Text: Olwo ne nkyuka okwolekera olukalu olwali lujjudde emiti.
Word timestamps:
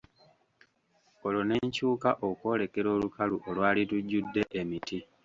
Olwo 1.25 1.41
ne 1.45 1.55
nkyuka 1.67 2.09
okwolekera 2.27 2.87
olukalu 2.97 3.35
olwali 3.49 3.81
lujjudde 3.89 4.41
emiti. 4.59 4.97